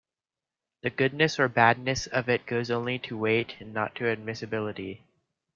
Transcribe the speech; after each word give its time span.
The 0.81 0.89
goodness 0.89 1.39
or 1.39 1.47
badness 1.47 2.07
of 2.07 2.27
it 2.27 2.47
goes 2.47 2.71
only 2.71 2.97
to 2.97 3.15
weight 3.15 3.55
and 3.59 3.71
not 3.71 3.93
to 3.97 4.07
admissibility. 4.11 5.03